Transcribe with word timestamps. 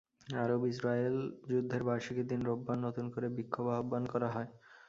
আরব-ইসরায়েল 0.35 1.17
যুদ্ধের 1.49 1.81
বার্ষিকীর 1.87 2.27
দিন 2.27 2.41
রোববার 2.43 2.77
নতুন 2.85 3.05
করে 3.13 3.27
বিক্ষোভ 3.37 3.65
আহ্বান 3.73 4.03
করা 4.13 4.29
হয়। 4.35 4.49